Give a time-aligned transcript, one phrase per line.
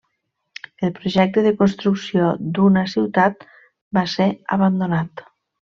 [0.87, 3.49] El projecte de construcció d'una ciutat
[3.99, 5.31] va ser abandonat.